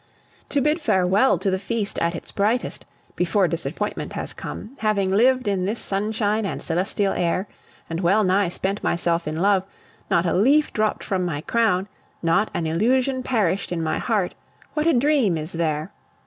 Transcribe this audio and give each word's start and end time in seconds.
To 0.49 0.61
bid 0.61 0.81
farewell 0.81 1.37
to 1.37 1.51
the 1.51 1.59
feast 1.59 1.99
at 1.99 2.15
its 2.15 2.31
brightest, 2.31 2.87
before 3.15 3.47
disappointment 3.47 4.13
has 4.13 4.33
come, 4.33 4.71
having 4.79 5.11
lived 5.11 5.47
in 5.47 5.65
this 5.65 5.79
sunshine 5.79 6.43
and 6.43 6.59
celestial 6.59 7.13
air, 7.13 7.47
and 7.87 7.99
well 7.99 8.23
nigh 8.23 8.49
spent 8.49 8.83
myself 8.83 9.27
in 9.27 9.35
love, 9.35 9.63
not 10.09 10.25
a 10.25 10.33
leaf 10.33 10.73
dropped 10.73 11.03
from 11.03 11.23
my 11.23 11.41
crown, 11.41 11.87
not 12.23 12.49
an 12.55 12.65
illusion 12.65 13.21
perished 13.21 13.71
in 13.71 13.83
my 13.83 13.99
heart, 13.99 14.33
what 14.73 14.87
a 14.87 14.93
dream 14.95 15.37
is 15.37 15.51
there! 15.51 15.91